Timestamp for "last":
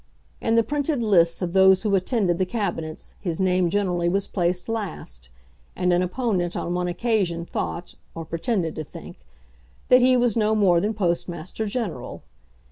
4.67-5.29